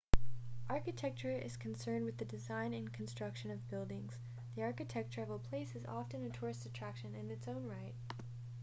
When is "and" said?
2.73-2.91